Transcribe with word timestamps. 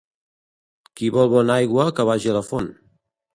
Qui 1.01 1.09
vol 1.17 1.29
bona 1.33 1.59
aigua 1.65 1.85
que 2.01 2.07
vagi 2.11 2.33
a 2.33 2.37
la 2.39 2.43
font. 2.49 2.73